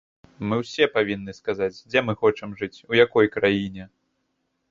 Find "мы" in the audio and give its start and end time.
0.51-0.55, 2.07-2.13